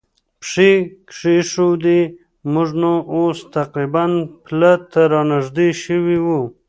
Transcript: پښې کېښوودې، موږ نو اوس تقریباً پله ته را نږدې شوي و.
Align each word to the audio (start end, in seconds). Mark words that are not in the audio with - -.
پښې 0.41 0.71
کېښوودې، 1.09 2.01
موږ 2.53 2.69
نو 2.81 2.93
اوس 3.15 3.37
تقریباً 3.57 4.05
پله 4.45 4.73
ته 4.91 5.01
را 5.11 5.21
نږدې 5.31 5.69
شوي 5.83 6.17
و. 6.25 6.27